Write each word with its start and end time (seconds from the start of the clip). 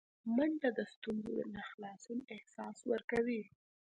منډه 0.35 0.69
د 0.77 0.79
ستونزو 0.93 1.35
نه 1.55 1.61
خلاصون 1.69 2.19
احساس 2.35 2.77
ورکوي 2.91 3.43